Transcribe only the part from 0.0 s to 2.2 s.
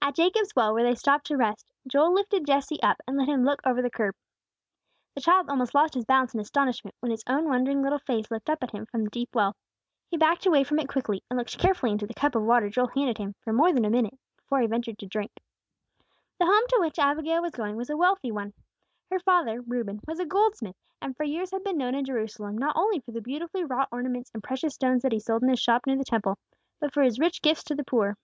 At Jacob's well, where they stopped to rest, Joel